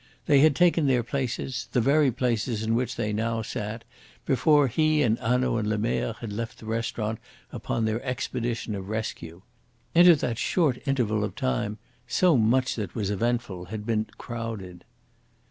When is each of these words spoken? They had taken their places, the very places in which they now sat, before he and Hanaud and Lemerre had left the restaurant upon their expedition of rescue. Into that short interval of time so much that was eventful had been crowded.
They 0.25 0.39
had 0.39 0.55
taken 0.55 0.87
their 0.87 1.03
places, 1.03 1.69
the 1.73 1.79
very 1.79 2.11
places 2.11 2.63
in 2.63 2.73
which 2.73 2.95
they 2.95 3.13
now 3.13 3.43
sat, 3.43 3.83
before 4.25 4.67
he 4.67 5.03
and 5.03 5.19
Hanaud 5.19 5.57
and 5.57 5.69
Lemerre 5.69 6.13
had 6.21 6.33
left 6.33 6.57
the 6.57 6.65
restaurant 6.65 7.19
upon 7.51 7.85
their 7.85 8.03
expedition 8.03 8.73
of 8.73 8.89
rescue. 8.89 9.43
Into 9.93 10.15
that 10.15 10.39
short 10.39 10.79
interval 10.87 11.23
of 11.23 11.35
time 11.35 11.77
so 12.07 12.35
much 12.35 12.77
that 12.77 12.95
was 12.95 13.11
eventful 13.11 13.65
had 13.65 13.85
been 13.85 14.05
crowded. 14.17 14.85